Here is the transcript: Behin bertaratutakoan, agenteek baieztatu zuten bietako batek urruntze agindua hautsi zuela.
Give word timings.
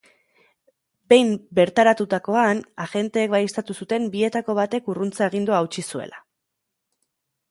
Behin 1.11 1.27
bertaratutakoan, 1.59 2.61
agenteek 2.85 3.35
baieztatu 3.35 3.77
zuten 3.85 4.09
bietako 4.15 4.57
batek 4.63 4.91
urruntze 4.93 5.25
agindua 5.29 5.59
hautsi 5.59 5.85
zuela. 5.95 6.23